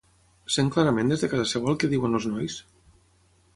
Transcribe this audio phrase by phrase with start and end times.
[0.55, 2.59] Sent clarament des de casa seva el que diuen els nois?